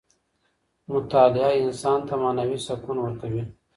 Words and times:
مطالعه 0.93 1.51
انسان 1.65 1.99
ته 2.07 2.13
معنوي 2.21 2.57
سکون 2.67 2.97
ورکوي. 3.01 3.43